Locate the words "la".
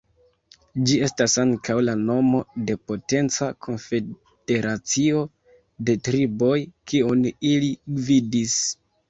1.83-1.93